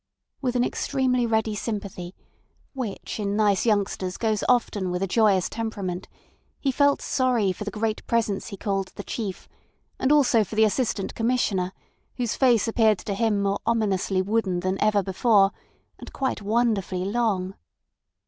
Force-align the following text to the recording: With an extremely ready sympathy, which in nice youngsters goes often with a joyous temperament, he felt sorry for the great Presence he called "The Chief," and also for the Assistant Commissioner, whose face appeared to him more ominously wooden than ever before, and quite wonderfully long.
With 0.41 0.55
an 0.55 0.63
extremely 0.63 1.27
ready 1.27 1.53
sympathy, 1.53 2.15
which 2.73 3.19
in 3.19 3.35
nice 3.35 3.67
youngsters 3.67 4.17
goes 4.17 4.43
often 4.49 4.89
with 4.89 5.03
a 5.03 5.07
joyous 5.07 5.47
temperament, 5.47 6.07
he 6.59 6.71
felt 6.71 7.03
sorry 7.03 7.51
for 7.51 7.65
the 7.65 7.69
great 7.69 8.07
Presence 8.07 8.47
he 8.47 8.57
called 8.57 8.87
"The 8.95 9.03
Chief," 9.03 9.47
and 9.99 10.11
also 10.11 10.43
for 10.43 10.55
the 10.55 10.63
Assistant 10.65 11.13
Commissioner, 11.13 11.71
whose 12.17 12.35
face 12.35 12.67
appeared 12.67 12.97
to 12.97 13.13
him 13.13 13.43
more 13.43 13.59
ominously 13.63 14.23
wooden 14.23 14.61
than 14.61 14.81
ever 14.81 15.03
before, 15.03 15.51
and 15.99 16.11
quite 16.11 16.41
wonderfully 16.41 17.05
long. 17.05 17.53